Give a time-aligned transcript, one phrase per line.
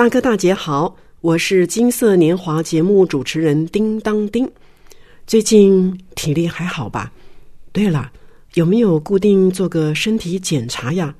[0.00, 4.50] 大哥大姐好，我是金色年华节目主持人叮当叮。
[5.26, 7.12] 最近体力还好吧？
[7.70, 8.10] 对了，
[8.54, 11.14] 有没有固定做个身体检查呀？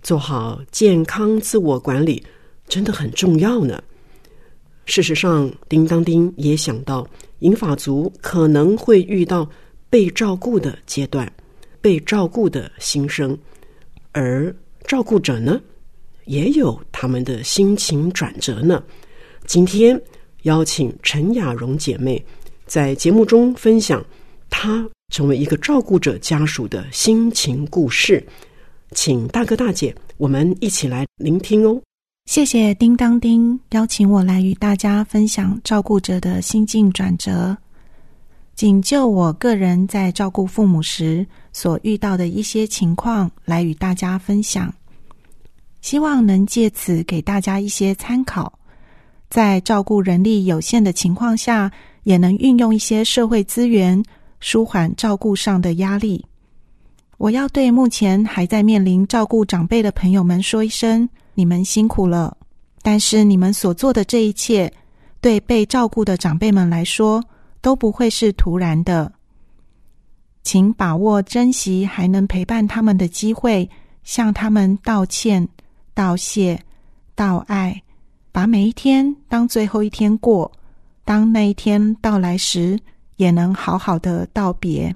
[0.00, 2.24] 做好健康自我管理
[2.68, 3.82] 真的很重要呢。
[4.86, 7.04] 事实上，叮当叮也想到，
[7.40, 9.44] 银发族可能会遇到
[9.90, 11.28] 被照顾的阶段，
[11.80, 13.36] 被照顾的心声，
[14.12, 14.54] 而
[14.86, 15.60] 照顾者呢？
[16.26, 18.82] 也有他们的心情转折呢。
[19.46, 20.00] 今天
[20.42, 22.24] 邀请陈雅蓉姐妹
[22.66, 24.04] 在节目中分享
[24.48, 28.26] 她成为一个照顾者家属的心情故事，
[28.92, 31.80] 请大哥大姐我们一起来聆听哦。
[32.24, 37.54] 谢谢叮当叮邀请我来与大家分享照顾者的心境转折，
[38.54, 44.72] 仅就我个人在照顾父母时所遇到的一些情况来与大家分享。
[45.84, 48.50] 希望能借此给大家一些参考，
[49.28, 51.70] 在照顾人力有限的情况下，
[52.04, 54.02] 也能运用一些社会资源，
[54.40, 56.24] 舒缓照顾上的压力。
[57.18, 62.34] 我要对目前还在面临照顾长辈的朋友们说一声：你们辛苦了。
[62.80, 64.72] 但是你们所做的这一切，
[65.20, 67.22] 对被照顾的长辈们来说，
[67.60, 69.12] 都不会是突然的。
[70.42, 73.68] 请把握珍惜还能陪伴他们的机会，
[74.02, 75.46] 向他们道歉。
[75.94, 76.60] 道谢，
[77.14, 77.80] 道爱，
[78.32, 80.50] 把每一天当最后一天过。
[81.04, 82.78] 当那一天到来时，
[83.16, 84.94] 也能好好的道别。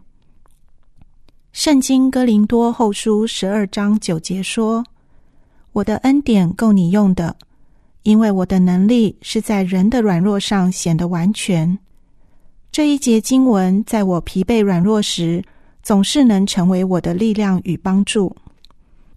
[1.53, 4.85] 圣经哥林多后书十二章九节说
[5.73, 7.37] ：“我的恩典够你用的，
[8.03, 11.79] 因为我的能力是在人的软弱上显得完全。”
[12.73, 15.45] 这一节经文，在我疲惫软弱时，
[15.83, 18.35] 总是能成为我的力量与帮助。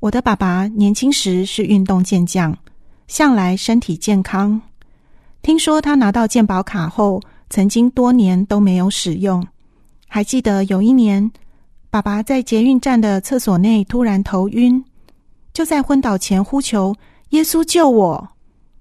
[0.01, 2.57] 我的爸爸年轻时是运动健将，
[3.07, 4.59] 向来身体健康。
[5.43, 9.45] 听说他拿到健保卡后，曾经多年都没有使用。
[10.07, 11.31] 还记得有一年，
[11.91, 14.83] 爸爸在捷运站的厕所内突然头晕，
[15.53, 16.95] 就在昏倒前呼求
[17.29, 18.27] 耶稣救我。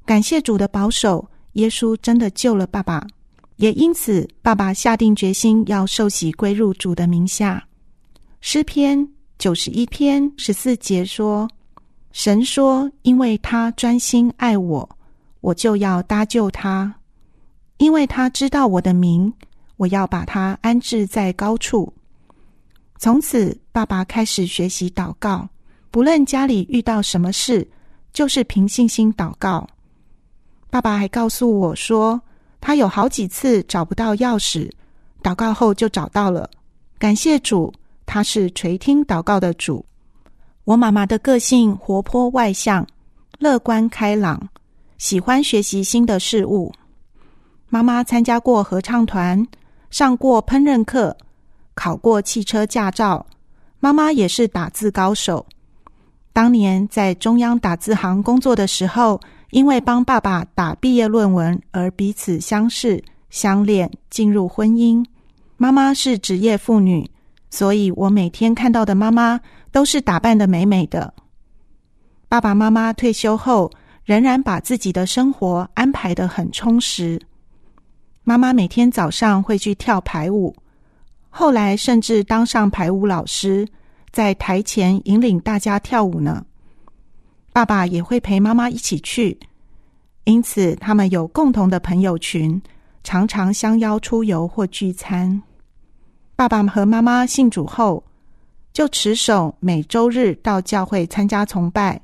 [0.07, 3.07] 感谢主的保守，耶稣真的救了爸爸。
[3.57, 7.63] 也因此，爸爸下定决心要受洗归入主的名下。
[8.41, 9.07] 诗篇。
[9.41, 11.49] 九十一篇十四节说
[12.13, 14.87] ：“神说，因为他专心爱我，
[15.41, 16.93] 我就要搭救他；
[17.79, 19.33] 因为他知道我的名，
[19.79, 21.91] 我要把他安置在高处。”
[23.01, 25.49] 从此，爸爸开始学习祷告，
[25.91, 27.67] 不论家里遇到什么事，
[28.13, 29.67] 就是凭信心祷告。
[30.69, 32.21] 爸爸还告诉我说，
[32.61, 34.71] 他有好几次找不到钥匙，
[35.23, 36.51] 祷告后就找到了，
[36.99, 37.73] 感谢主。
[38.13, 39.87] 他是垂听祷告的主。
[40.65, 42.85] 我妈妈的个性活泼外向、
[43.39, 44.49] 乐观开朗，
[44.99, 46.73] 喜欢学习新的事物。
[47.69, 49.47] 妈妈参加过合唱团，
[49.91, 51.17] 上过烹饪课，
[51.77, 53.25] 考过汽车驾照。
[53.79, 55.47] 妈妈也是打字高手。
[56.33, 59.21] 当年在中央打字行工作的时候，
[59.51, 63.01] 因为帮爸爸打毕业论文而彼此相识、
[63.31, 65.07] 相恋，进入婚姻。
[65.57, 67.09] 妈妈是职业妇女。
[67.51, 69.41] 所以我每天看到的妈妈
[69.73, 71.13] 都是打扮的美美的。
[72.29, 73.71] 爸爸妈妈退休后，
[74.05, 77.21] 仍然把自己的生活安排的很充实。
[78.23, 80.55] 妈妈每天早上会去跳排舞，
[81.29, 83.67] 后来甚至当上排舞老师，
[84.13, 86.45] 在台前引领大家跳舞呢。
[87.53, 89.37] 爸爸也会陪妈妈一起去，
[90.23, 92.63] 因此他们有共同的朋友群，
[93.03, 95.43] 常常相邀出游或聚餐。
[96.41, 98.03] 爸爸和妈妈信主后，
[98.73, 102.01] 就持守每周日到教会参加崇拜，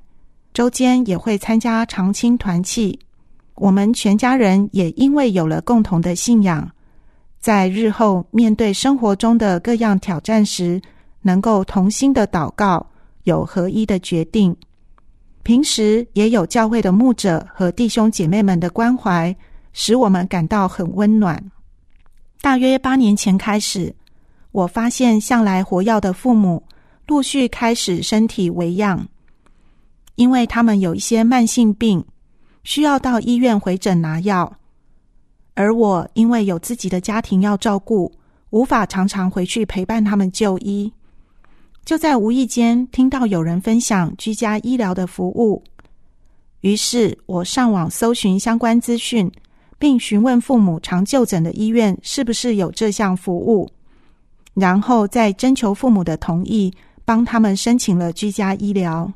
[0.52, 3.00] 周间也会参加长青团契。
[3.54, 6.70] 我们全家人也因为有了共同的信仰，
[7.40, 10.78] 在日后面对生活中的各样挑战时，
[11.22, 12.86] 能够同心的祷告，
[13.22, 14.54] 有合一的决定。
[15.44, 19.34] 平时也有教会的牧者和弟兄姐妹们的关怀，
[19.72, 21.42] 使我们感到很温暖。
[22.42, 23.94] 大约八年前开始。
[24.56, 26.62] 我发现向来活跃的父母
[27.06, 29.06] 陆续开始身体为恙，
[30.14, 32.02] 因为他们有一些慢性病，
[32.64, 34.50] 需要到医院回诊拿药。
[35.52, 38.10] 而我因为有自己的家庭要照顾，
[38.48, 40.90] 无法常常回去陪伴他们就医。
[41.84, 45.62] 就在无意间听到有人分享居家医疗的服务，
[46.62, 49.30] 于是我上网搜寻相关资讯，
[49.78, 53.70] 并询问父母常就诊的医院是不是有这项服务，
[54.56, 56.74] 然后再征求父母的同意。
[57.08, 59.12] 帮他们申请了居家医疗，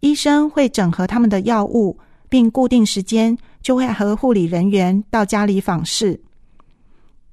[0.00, 1.98] 医生会整合他们的药物，
[2.30, 6.18] 并固定时间就会和护理人员到家里访视。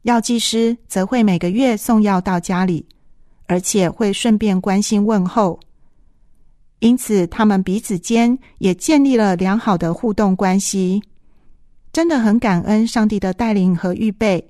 [0.02, 2.86] 药剂师则会每个月送药到家里，
[3.48, 5.58] 而且会顺便关心问候。
[6.80, 11.02] 因此，他们彼此间也建立了良好的互动关系。
[11.94, 14.46] 真的很感恩上帝的带领和预备，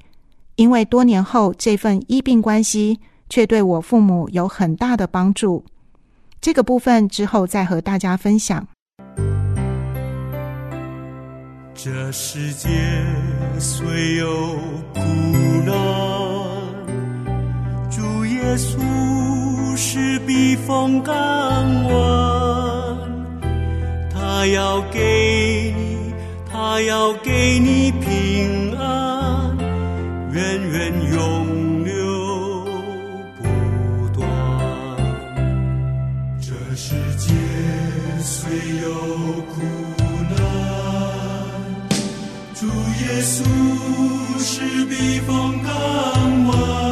[0.55, 2.99] 因为多年后这份医病关系。
[3.31, 5.63] 却对我父母有很大的帮助。
[6.41, 8.67] 这个部分之后再和大家分享。
[11.73, 12.67] 这世界
[13.57, 14.27] 虽有
[14.93, 14.99] 苦
[15.65, 15.73] 难，
[17.89, 18.77] 主耶稣
[19.77, 21.15] 是避风港
[21.85, 22.97] 湾，
[24.13, 26.13] 他要给你，
[26.51, 27.80] 他要给你
[44.39, 45.71] 是避风港
[46.47, 46.90] 湾，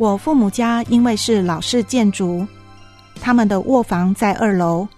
[0.00, 2.46] 我父母家因为是老式建筑，
[3.16, 4.88] 他们的卧房在二楼，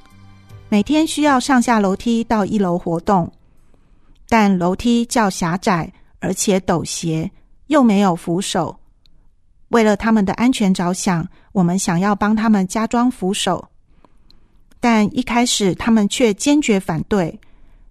[0.69, 3.29] 每天需要上下楼梯到一楼活动，
[4.29, 7.29] 但楼梯较狭窄，而且陡斜，
[7.67, 8.79] 又没有扶手。
[9.71, 13.69] 为了他们的安全着想，我们想要帮他们加装扶手，
[14.79, 17.37] 但一开始他们却坚决反对，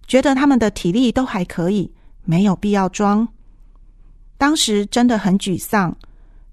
[0.06, 1.92] 觉得他们的体力都还可以，
[2.24, 3.28] 没有必要装。
[4.38, 5.94] 当时真的很沮丧，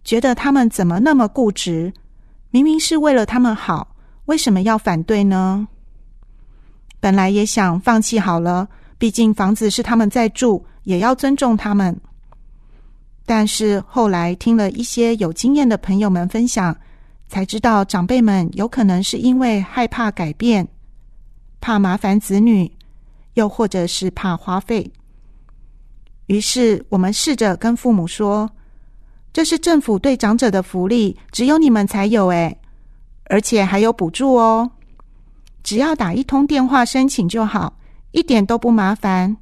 [0.04, 1.94] 觉得他们怎么那么固执？
[2.52, 5.68] 明明是为了他们好，为什么要反对呢？
[7.00, 8.68] 本来也想放弃好了，
[8.98, 11.96] 毕竟房子是他们在住，也要尊重他们。
[13.26, 16.76] 但是后来听了一些有经验的朋友们分享，
[17.28, 20.68] 才知道长辈们有可能是因为害怕改变，
[21.62, 22.70] 怕麻烦子女，
[23.36, 24.92] 又或者是怕花费。
[26.26, 28.50] 于是我们试着跟父母说
[29.32, 32.58] ：“这是政府对长者的福利，只有你们才有诶，
[33.26, 34.72] 而且还有补助哦，
[35.64, 37.78] 只要打一通电话申请就好，
[38.12, 39.38] 一点都不麻烦。”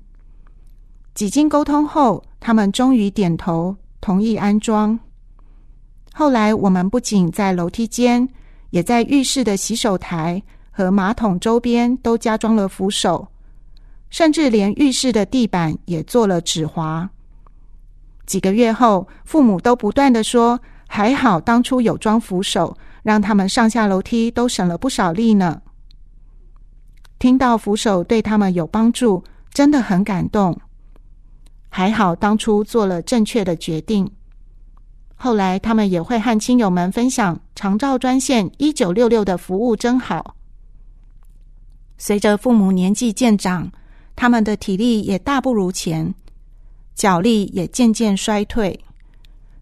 [1.13, 2.23] 几经沟通后。
[2.39, 4.97] 他们终于点头同意安装。
[6.13, 8.29] 后来，我们不仅在楼梯间，
[8.69, 13.27] 也在浴室的洗手台和马桶周边都加装了扶手，
[14.11, 17.09] 甚至连浴室的地板也做了止滑。
[18.27, 25.61] 几个月后，父母都不断的说：“还好当初有装扶手，让他们上下楼梯都省了不少力呢。”
[27.17, 30.55] 听到扶手对他们有帮助，真的很感动。
[31.69, 34.11] 还好当初做了正确的决定。
[35.15, 40.35] 后来他们也会和亲友们分享长照专线一九六六的服务真好。
[41.97, 43.71] 随着父母年纪渐长，
[44.15, 46.13] 他们的体力也大不如前，
[46.97, 48.77] 脚力也渐渐衰退，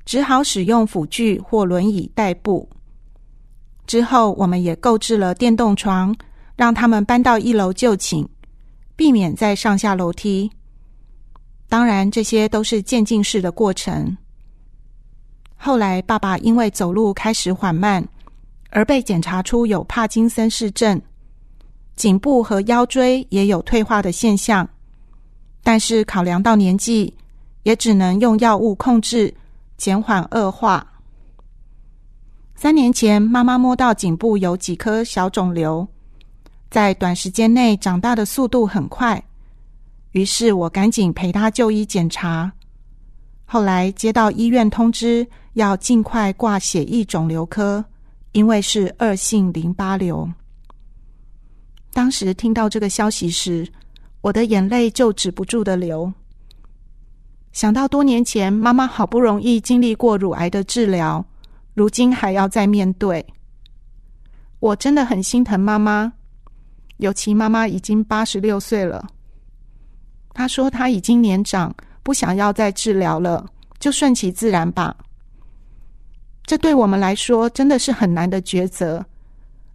[0.06, 2.68] 只好使用辅具或轮椅代步。
[3.86, 6.16] 之后，我们也购置了电动床，
[6.56, 8.26] 让他们搬到一楼就寝，
[8.96, 10.50] 避免再上下楼梯。
[11.68, 14.16] 当然，这些都是渐进式的过程。
[15.58, 18.08] 后来，爸爸因为走路开始缓慢，
[18.70, 21.02] 而被检查出有帕金森氏症，
[21.98, 24.68] 颈部和腰椎也有退化的现象。
[25.64, 27.12] 但是，考量到年纪，
[27.66, 29.34] 也只能用药物控制，
[29.76, 30.86] 减缓恶化。
[32.56, 35.86] 三年前，妈妈摸到颈部有几颗小肿瘤，
[36.70, 39.22] 在短时间内长大的速度很快，
[40.12, 42.52] 于是我赶紧陪她就医检查。
[43.46, 47.84] 后来接到医院通知，要尽快挂血液肿瘤科，
[48.34, 50.30] 因为是恶性淋巴瘤。
[51.92, 53.68] 当时听到这个消息时，
[54.22, 56.14] 我的眼泪就止不住的流。
[57.56, 61.26] 想到多年前妈妈好不容易经历过乳癌的治疗，
[61.74, 63.26] 如今还要再面对，
[64.60, 66.12] 我真的很心疼妈妈。
[66.98, 69.08] 尤其妈妈已经八十六岁了，
[70.34, 73.46] 她说她已经年长，不想要再治疗了，
[73.80, 74.94] 就顺其自然吧。
[76.44, 79.06] 这对我们来说真的是很难的抉择。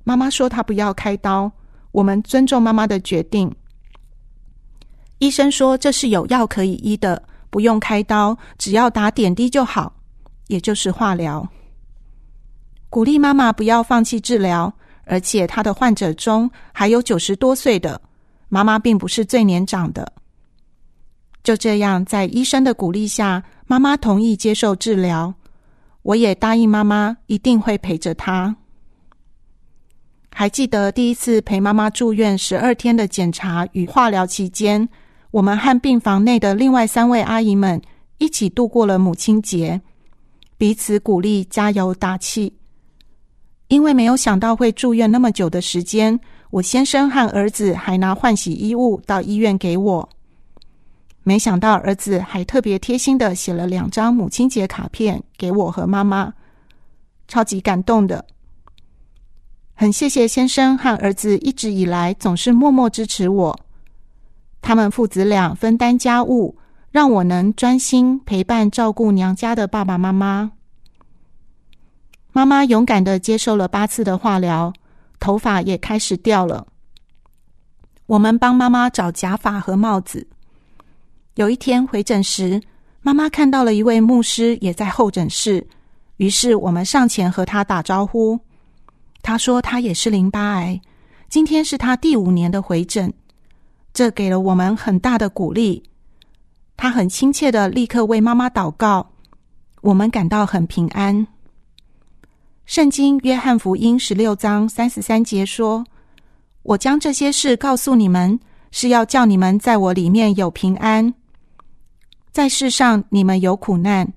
[0.04, 1.50] 妈妈说她不要开刀，
[1.92, 3.50] 我们尊重妈妈的决定。
[5.16, 7.22] 医生说这是有药可以医的。
[7.50, 9.92] 不用开刀，只要打点滴就好，
[10.46, 11.46] 也就是化疗。
[12.88, 14.72] 鼓励妈妈不要放弃治疗，
[15.04, 18.00] 而且她的患者中还有九十多岁的
[18.48, 20.12] 妈妈，并不是最年长的。
[21.42, 25.34] 就这样，在医生的鼓励下，妈妈同意接受治疗。
[26.02, 28.56] 我也答应妈妈一定会陪着她。
[30.32, 34.88] 还记得第一次陪妈妈住院十二天的检查与化疗期间。
[35.30, 37.80] 我们和病房内的另外三位阿姨们
[38.18, 39.80] 一起度过了母亲节，
[40.58, 42.52] 彼此鼓励、加油打气。
[43.68, 46.18] 因为没有想到会住院那么久的时间，
[46.50, 50.08] 我先生和儿子还拿换洗衣物到医院给我。
[51.22, 56.32] 没想到儿子还特别贴心的写了两张母亲节卡片给我和妈妈，
[57.28, 58.24] 超级感动的。
[59.74, 63.60] 很谢谢先生和儿子一直以来总是默默支持我。
[64.60, 66.56] 他们父子俩分担家务，
[66.90, 70.52] 让我能专心陪伴照顾娘家的爸爸妈妈。
[72.32, 74.72] 妈妈勇敢的接受了八次的化疗，
[75.18, 76.66] 头发也开始掉了。
[78.06, 80.26] 我们帮妈妈找假发和帽子。
[81.34, 82.60] 有一天回诊时，
[83.02, 85.66] 妈妈看到了一位牧师也在候诊室，
[86.18, 88.38] 于是我们上前和他打招呼。
[89.22, 90.80] 他说他也是淋巴癌，
[91.28, 93.12] 今天是他第五年的回诊。
[93.92, 95.82] 这给了我们很大的鼓励。
[96.76, 99.10] 他很亲切的立刻为妈妈祷告，
[99.82, 101.26] 我们感到很平安。
[102.64, 105.84] 圣经约翰福音十六章三十三节说
[106.62, 111.12] ：“我将这些事告诉你们，是要叫你们在我里面有平安。
[112.32, 114.10] 在世上你们有苦难，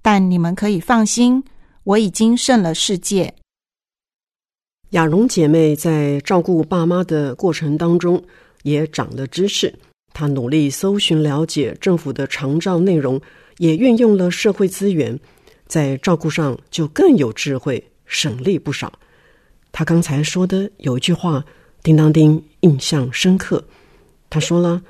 [0.00, 1.44] 但你们可以放心，
[1.82, 3.34] 我已经胜了世界。”
[4.90, 8.22] 雅蓉姐妹在照顾爸妈的过程当中。
[8.66, 9.72] 也长了知识，
[10.12, 13.20] 他努力搜寻了解政府的长照内容，
[13.58, 15.16] 也运用了社会资源，
[15.68, 18.92] 在照顾上就更有智慧，省力不少。
[19.70, 21.44] 他刚才说的有一句话，
[21.84, 23.64] 叮当叮印象深刻。
[24.28, 24.82] 他说了：“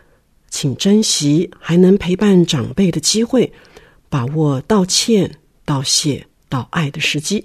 [0.49, 3.53] 请珍惜还能陪伴长辈的机会，
[4.09, 5.31] 把握道歉、
[5.67, 7.45] 道谢、道爱的时机，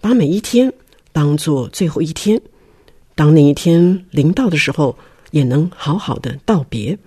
[0.00, 0.72] 把每一天
[1.12, 2.40] 当做最后一天。
[3.14, 4.96] 当那一天临到的时候。”
[5.30, 6.98] 也能好好的道别。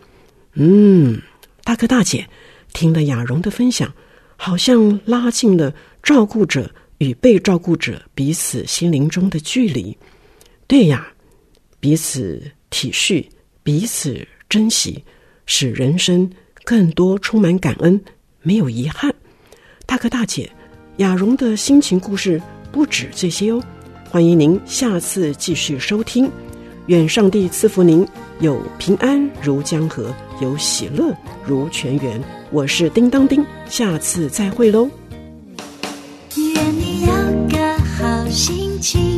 [0.53, 1.21] 嗯，
[1.63, 2.27] 大哥大姐
[2.73, 3.93] 听了雅蓉的分享，
[4.35, 5.73] 好像拉近了
[6.03, 9.97] 照顾者与被照顾者彼此心灵中的距离。
[10.67, 11.07] 对呀，
[11.79, 13.25] 彼此体恤，
[13.63, 15.03] 彼此珍惜，
[15.45, 16.29] 使人生
[16.63, 17.99] 更多充满感恩，
[18.41, 19.13] 没有遗憾。
[19.85, 20.49] 大哥大姐，
[20.97, 23.61] 雅蓉的心情故事不止这些哦，
[24.09, 26.31] 欢迎您下次继续收听。
[26.91, 28.05] 愿上帝赐福您，
[28.41, 32.21] 有平安如江河，有喜乐如泉源。
[32.51, 34.89] 我是叮当叮，下次再会喽。
[36.36, 39.11] 愿你有个好心情。